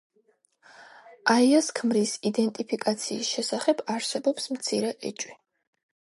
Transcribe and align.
აიას 1.33 1.67
ქმრის 1.79 2.13
იდენტიფიკაციის 2.29 3.29
შესახებ 3.33 3.83
არსებობს 3.97 4.47
მცირე 4.55 4.91
ეჭვი. 5.11 5.37